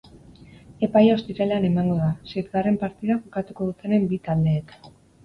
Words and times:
Epaia 0.85 1.17
ostiralean 1.17 1.67
emango 1.69 1.97
da, 1.99 2.07
seitgarren 2.31 2.79
partida 2.85 3.19
jokatuko 3.27 3.69
dutenean 3.69 4.09
bi 4.15 4.21
taldeek. 4.31 4.75